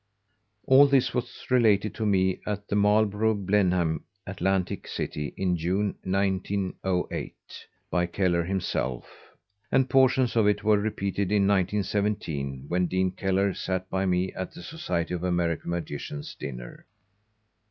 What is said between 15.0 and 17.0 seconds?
of American Magicians' dinner.